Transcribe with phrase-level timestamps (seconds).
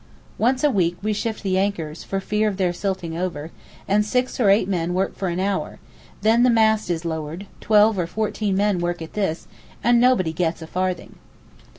[0.39, 3.51] Once a week we shift the anchors, for fear of their silting over,
[3.87, 5.77] and six or eight men work for an hour;
[6.23, 11.17] then the mast is lowered—twelve or fourteen men work at this—and nobody gets a farthing.